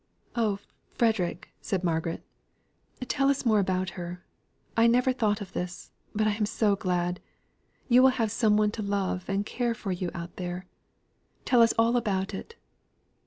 [0.35, 0.57] "Oh,
[0.95, 2.23] Frederick," said Margaret,
[3.07, 4.25] "tell us more about her.
[4.75, 7.19] I never thought of this; but I am so glad.
[7.87, 10.65] You will have some one to love and care for you out there.
[11.45, 12.55] Tell us all about it."